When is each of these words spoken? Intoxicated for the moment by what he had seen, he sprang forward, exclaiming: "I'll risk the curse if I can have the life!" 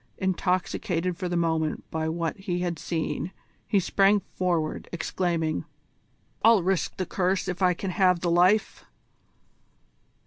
Intoxicated 0.17 1.15
for 1.15 1.29
the 1.29 1.37
moment 1.37 1.83
by 1.91 2.09
what 2.09 2.35
he 2.35 2.61
had 2.61 2.79
seen, 2.79 3.31
he 3.67 3.79
sprang 3.79 4.21
forward, 4.33 4.89
exclaiming: 4.91 5.63
"I'll 6.43 6.63
risk 6.63 6.97
the 6.97 7.05
curse 7.05 7.47
if 7.47 7.61
I 7.61 7.75
can 7.75 7.91
have 7.91 8.21
the 8.21 8.31
life!" 8.31 8.83